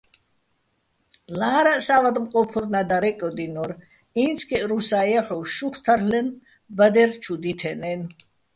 [1.39, 3.71] ლა́რაჸ სა́ვანტყოფორნა́ დარე́კოდინორ:
[4.23, 6.37] ინცგეჸ რუსაჼ ჲაჰ̦ოვ შუხ თარ'ლენო̆
[6.77, 8.09] ბადერ ჩუ დითენაჲნო̆.